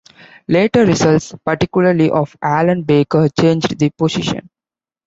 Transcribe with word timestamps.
Later 0.47 0.83
results, 0.87 1.31
particularly 1.45 2.09
of 2.09 2.35
Alan 2.41 2.81
Baker, 2.81 3.29
changed 3.39 3.77
the 3.77 3.91
position. 3.91 4.49